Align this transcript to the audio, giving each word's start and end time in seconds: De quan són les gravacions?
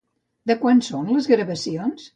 De 0.51 0.55
quan 0.63 0.81
són 0.89 1.13
les 1.19 1.31
gravacions? 1.35 2.09